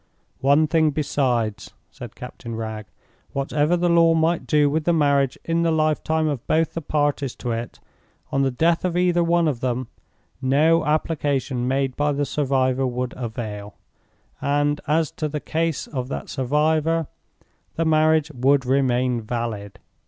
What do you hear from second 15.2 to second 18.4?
the case of that survivor, the marriage